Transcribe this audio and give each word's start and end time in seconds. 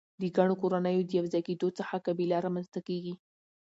د 0.21 0.23
ګڼو 0.37 0.53
کورنیو 0.61 1.07
د 1.07 1.09
یو 1.19 1.25
ځای 1.31 1.41
کیدو 1.47 1.67
څخه 1.79 2.03
قبیله 2.07 2.37
رامنځ 2.45 2.67
ته 2.73 2.79
کیږي. 2.87 3.13